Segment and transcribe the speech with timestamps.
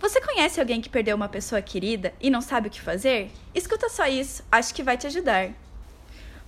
[0.00, 3.30] Você conhece alguém que perdeu uma pessoa querida e não sabe o que fazer?
[3.54, 5.50] Escuta só isso, acho que vai te ajudar.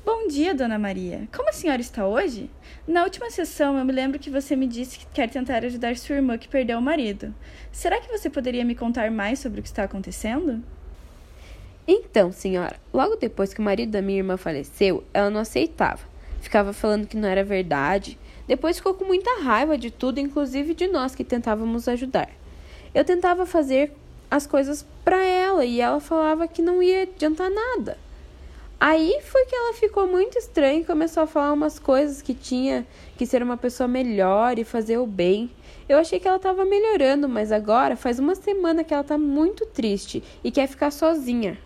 [0.02, 1.28] Bom dia, Dona Maria.
[1.30, 2.48] Como a senhora está hoje?
[2.88, 6.16] Na última sessão, eu me lembro que você me disse que quer tentar ajudar sua
[6.16, 7.34] irmã que perdeu o marido.
[7.70, 10.64] Será que você poderia me contar mais sobre o que está acontecendo?
[11.86, 16.00] Então, senhora, logo depois que o marido da minha irmã faleceu, ela não aceitava.
[16.40, 18.18] Ficava falando que não era verdade.
[18.48, 22.30] Depois ficou com muita raiva de tudo, inclusive de nós que tentávamos ajudar.
[22.94, 23.92] Eu tentava fazer
[24.30, 27.98] as coisas para ela e ela falava que não ia adiantar nada.
[28.78, 32.86] Aí foi que ela ficou muito estranha e começou a falar umas coisas que tinha
[33.16, 35.50] que ser uma pessoa melhor e fazer o bem.
[35.88, 39.64] Eu achei que ela estava melhorando, mas agora faz uma semana que ela está muito
[39.66, 41.56] triste e quer ficar sozinha.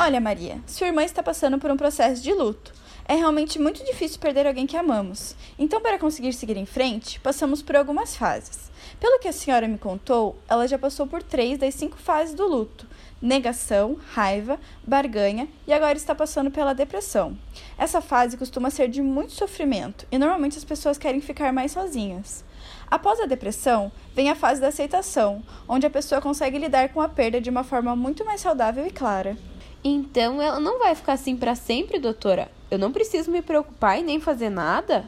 [0.00, 2.72] Olha, Maria, sua irmã está passando por um processo de luto.
[3.04, 5.34] É realmente muito difícil perder alguém que amamos.
[5.58, 8.70] Então, para conseguir seguir em frente, passamos por algumas fases.
[9.00, 12.46] Pelo que a senhora me contou, ela já passou por três das cinco fases do
[12.46, 12.86] luto:
[13.20, 17.36] negação, raiva, barganha e agora está passando pela depressão.
[17.76, 22.44] Essa fase costuma ser de muito sofrimento e normalmente as pessoas querem ficar mais sozinhas.
[22.88, 27.08] Após a depressão, vem a fase da aceitação, onde a pessoa consegue lidar com a
[27.08, 29.36] perda de uma forma muito mais saudável e clara.
[29.82, 32.50] Então ela não vai ficar assim para sempre, doutora?
[32.70, 35.06] Eu não preciso me preocupar e nem fazer nada?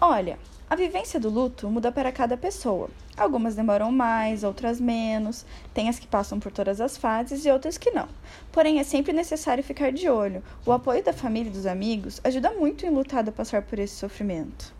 [0.00, 0.38] Olha,
[0.68, 2.88] a vivência do luto muda para cada pessoa.
[3.16, 7.78] Algumas demoram mais, outras menos, tem as que passam por todas as fases e outras
[7.78, 8.08] que não.
[8.50, 10.42] Porém, é sempre necessário ficar de olho.
[10.66, 13.94] O apoio da família e dos amigos ajuda muito em lutar a passar por esse
[13.94, 14.74] sofrimento.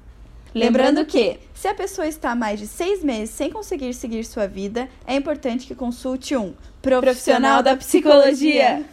[0.53, 4.47] Lembrando que, se a pessoa está há mais de seis meses sem conseguir seguir sua
[4.47, 8.83] vida, é importante que consulte um profissional da psicologia.